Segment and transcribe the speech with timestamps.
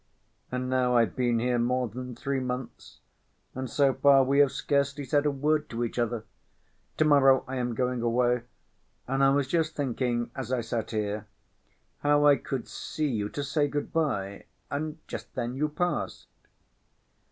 [0.51, 3.01] And now I've been here more than three months,
[3.53, 6.25] and so far we have scarcely said a word to each other.
[6.97, 8.41] To‐morrow I am going away,
[9.07, 11.27] and I was just thinking as I sat here
[11.99, 16.27] how I could see you to say good‐by and just then you passed."